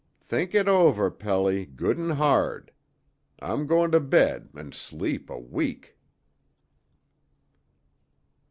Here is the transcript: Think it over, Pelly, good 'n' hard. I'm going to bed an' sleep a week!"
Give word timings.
Think 0.19 0.55
it 0.55 0.67
over, 0.67 1.11
Pelly, 1.11 1.63
good 1.67 1.99
'n' 1.99 2.09
hard. 2.09 2.71
I'm 3.37 3.67
going 3.67 3.91
to 3.91 3.99
bed 3.99 4.49
an' 4.55 4.71
sleep 4.71 5.29
a 5.29 5.37
week!" 5.37 5.95